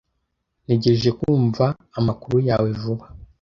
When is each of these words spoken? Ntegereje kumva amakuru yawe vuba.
Ntegereje 0.63 1.09
kumva 1.19 1.65
amakuru 1.99 2.37
yawe 2.49 2.69
vuba. 2.81 3.05